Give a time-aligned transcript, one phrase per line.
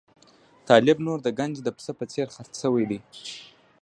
[0.69, 2.99] طالب نور د ګنج د پسه په څېر خرڅ شوی دی.